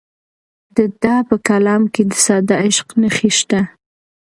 [0.75, 3.59] د ده په کلام کې د ساده عشق نښې شته.